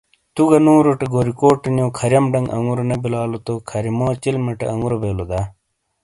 تو 0.35 0.41
گہ 0.49 0.59
نوروٹے 0.65 1.05
گوریکوٹ 1.13 1.61
نیو 1.75 1.87
کھریم 1.97 2.25
ڈنگ 2.31 2.47
انگوروں 2.55 2.87
نے 2.89 2.95
بلالو 3.03 3.37
تو 3.45 3.53
کھریمو 3.69 4.07
چلمٹے 4.21 4.65
آنگورو 4.73 4.97
بیلو 5.03 5.25
دا۔ 5.31 5.39